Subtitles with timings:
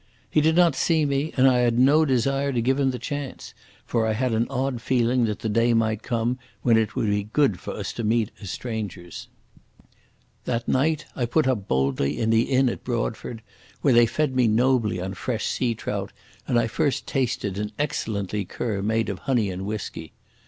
[0.31, 3.53] He did not see me, and I had no desire to give him the chance,
[3.85, 7.25] for I had an odd feeling that the day might come when it would be
[7.31, 9.27] good for us to meet as strangers.
[10.45, 13.41] That night I put up boldly in the inn at Broadford,
[13.81, 16.11] where they fed me nobly on fresh sea trout
[16.47, 20.13] and I first tasted an excellent liqueur made of honey and whisky.